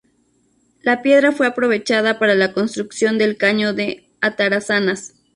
La 0.81 1.03
piedra 1.03 1.31
fue 1.31 1.45
aprovechada 1.45 2.17
para 2.17 2.33
la 2.33 2.53
construcción 2.53 3.19
del 3.19 3.37
caño 3.37 3.75
de 3.75 4.07
Atarazanas. 4.19 5.13